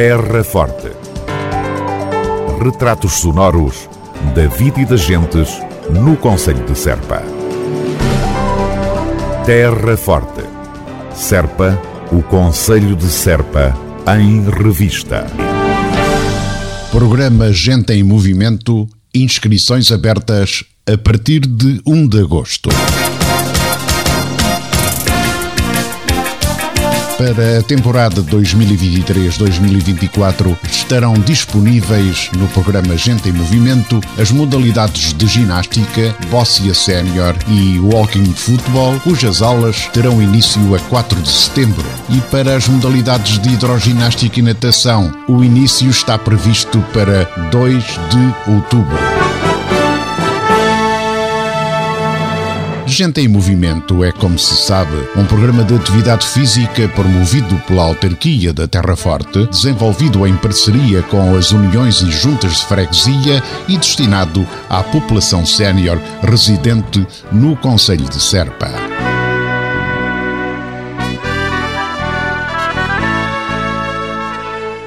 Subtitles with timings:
[0.00, 0.92] Terra Forte.
[2.62, 3.88] Retratos sonoros
[4.32, 5.48] da vida e das gentes
[5.90, 7.20] no Conselho de Serpa.
[9.44, 10.44] Terra Forte.
[11.12, 11.76] Serpa,
[12.12, 13.76] o Conselho de Serpa,
[14.16, 15.26] em revista.
[16.92, 22.70] Programa Gente em Movimento, inscrições abertas a partir de 1 de agosto.
[27.18, 36.14] Para a temporada 2023-2024 estarão disponíveis no programa Gente em Movimento as modalidades de ginástica,
[36.30, 41.84] bóssia sénior e walking football, cujas aulas terão início a 4 de setembro.
[42.08, 48.52] E para as modalidades de hidroginástica e natação, o início está previsto para 2 de
[48.52, 49.17] outubro.
[52.98, 58.52] Gente em Movimento é, como se sabe, um programa de atividade física promovido pela autarquia
[58.52, 64.44] da Terra Forte, desenvolvido em parceria com as uniões e juntas de freguesia e destinado
[64.68, 68.97] à população sénior residente no Conselho de Serpa.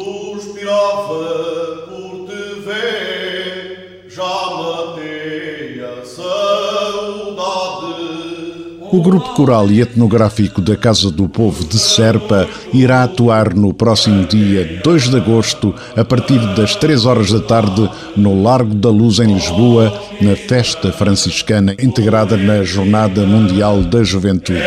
[8.96, 14.26] O Grupo Coral e Etnográfico da Casa do Povo de Serpa irá atuar no próximo
[14.26, 19.20] dia 2 de agosto, a partir das 3 horas da tarde, no Largo da Luz,
[19.20, 19.92] em Lisboa,
[20.22, 24.64] na festa franciscana integrada na Jornada Mundial da Juventude.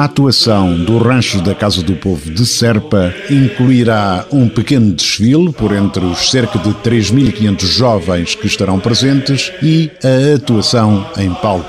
[0.00, 5.76] A atuação do Rancho da Casa do Povo de Serpa incluirá um pequeno desfile por
[5.76, 11.68] entre os cerca de 3.500 jovens que estarão presentes e a atuação em palco.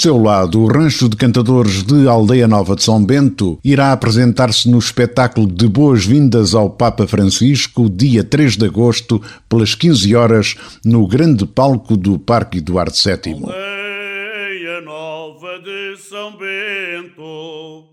[0.00, 4.78] Seu lado, o Rancho de Cantadores de Aldeia Nova de São Bento irá apresentar-se no
[4.78, 11.44] espetáculo de Boas-Vindas ao Papa Francisco, dia 3 de agosto, pelas 15 horas, no grande
[11.44, 13.44] palco do Parque Eduardo VII.
[13.44, 17.84] Aldeia Nova de São Bento,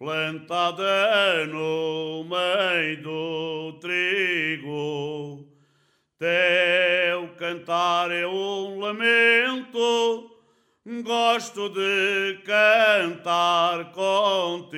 [0.00, 5.44] plantada no meio do trigo,
[6.18, 10.35] teu cantar é um lamento
[11.02, 14.76] gosto de cantar contigo.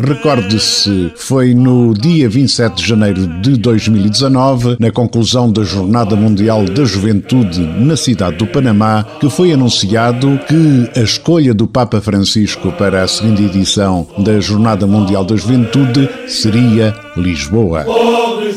[0.00, 6.84] Recorde-se, foi no dia 27 de janeiro de 2019, na conclusão da Jornada Mundial da
[6.84, 13.04] Juventude na cidade do Panamá, que foi anunciado que a escolha do Papa Francisco para
[13.04, 17.84] a segunda edição da Jornada Mundial da Juventude seria Lisboa.
[17.86, 18.55] Oh, Lisboa.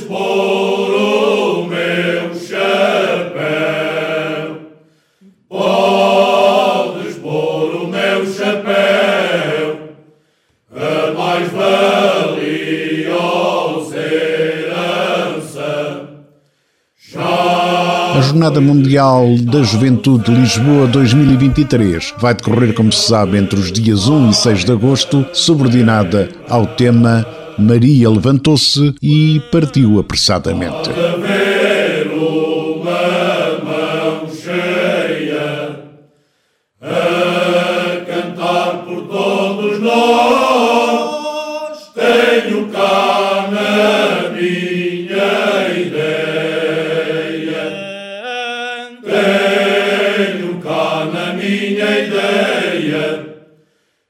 [18.21, 24.30] Jornada Mundial da Juventude Lisboa 2023 vai decorrer, como se sabe, entre os dias 1
[24.30, 27.25] e 6 de agosto, subordinada ao tema
[27.57, 30.89] Maria levantou-se e partiu apressadamente.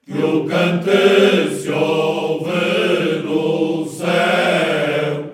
[0.10, 0.90] eu canto
[1.62, 5.32] se houve no céu.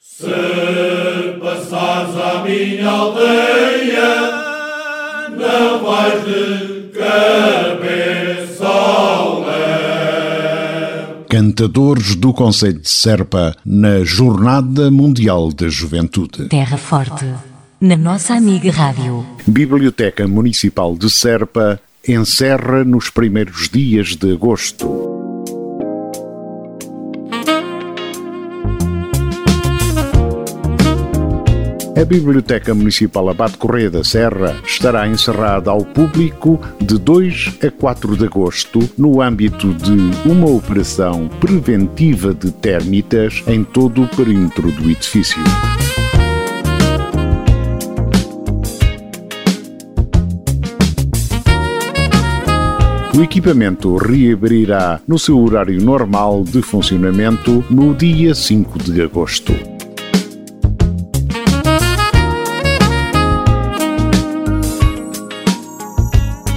[0.00, 4.32] Se passares à minha aldeia,
[5.30, 11.24] não vais de cabeça ao léu.
[11.28, 16.48] Cantadores do Conselho de Serpa na Jornada Mundial da Juventude.
[16.48, 17.26] Terra Forte.
[17.80, 19.24] Na nossa amiga Rádio.
[19.46, 25.12] Biblioteca Municipal de Serpa, encerra nos primeiros dias de agosto.
[31.96, 38.16] A Biblioteca Municipal Abate Correia da Serra estará encerrada ao público de 2 a 4
[38.16, 44.90] de agosto no âmbito de uma operação preventiva de termitas em todo o perímetro do
[44.90, 45.40] edifício.
[53.14, 59.52] O equipamento reabrirá no seu horário normal de funcionamento no dia 5 de agosto.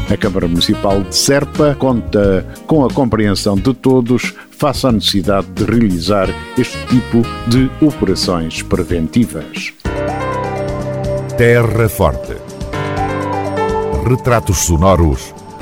[0.10, 5.66] A Câmara Municipal de Serpa conta com a compreensão de todos face à necessidade de
[5.66, 9.74] realizar este tipo de operações preventivas.
[11.38, 12.38] Terra Forte.
[14.08, 15.35] Retratos sonoros